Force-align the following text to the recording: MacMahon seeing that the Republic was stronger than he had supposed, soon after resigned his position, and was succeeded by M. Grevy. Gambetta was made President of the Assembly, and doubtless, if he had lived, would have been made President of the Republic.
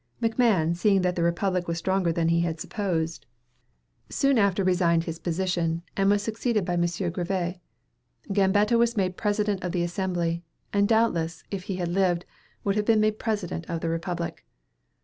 MacMahon 0.19 0.75
seeing 0.75 1.03
that 1.03 1.15
the 1.15 1.21
Republic 1.21 1.67
was 1.67 1.77
stronger 1.77 2.11
than 2.11 2.29
he 2.29 2.39
had 2.39 2.59
supposed, 2.59 3.27
soon 4.09 4.39
after 4.39 4.63
resigned 4.63 5.03
his 5.03 5.19
position, 5.19 5.83
and 5.95 6.09
was 6.09 6.23
succeeded 6.23 6.65
by 6.65 6.73
M. 6.73 6.83
Grevy. 7.11 7.61
Gambetta 8.31 8.79
was 8.79 8.97
made 8.97 9.15
President 9.15 9.63
of 9.63 9.73
the 9.73 9.83
Assembly, 9.83 10.43
and 10.73 10.87
doubtless, 10.87 11.43
if 11.51 11.65
he 11.65 11.75
had 11.75 11.89
lived, 11.89 12.25
would 12.63 12.75
have 12.77 12.85
been 12.85 12.99
made 12.99 13.19
President 13.19 13.69
of 13.69 13.81
the 13.81 13.89
Republic. 13.89 14.43